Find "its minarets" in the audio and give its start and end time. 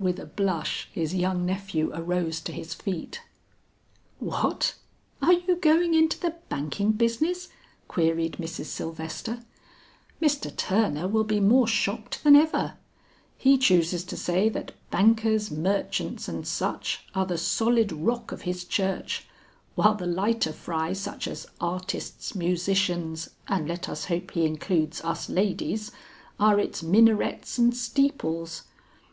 26.58-27.56